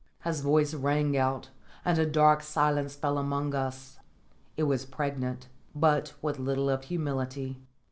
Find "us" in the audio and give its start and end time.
3.53-3.99